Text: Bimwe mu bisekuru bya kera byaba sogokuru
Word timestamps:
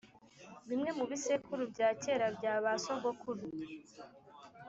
Bimwe 0.69 0.89
mu 0.97 1.05
bisekuru 1.11 1.61
bya 1.73 1.89
kera 2.01 2.25
byaba 2.37 2.69
sogokuru 2.83 3.43